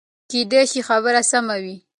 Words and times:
کېدای 0.29 0.63
شي 0.71 0.81
خبره 0.89 1.21
سمه 1.31 1.55
وي. 1.63 1.75